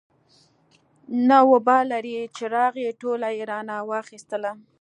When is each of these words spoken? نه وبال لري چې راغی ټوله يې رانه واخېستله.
نه 1.27 1.37
وبال 1.51 1.83
لري 1.93 2.15
چې 2.35 2.43
راغی 2.55 2.87
ټوله 3.01 3.29
يې 3.37 3.43
رانه 3.51 3.75
واخېستله. 3.89 4.51